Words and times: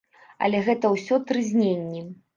Але 0.47 0.61
гэта 0.69 0.91
ўсё 0.95 1.19
трызненні. 1.33 2.01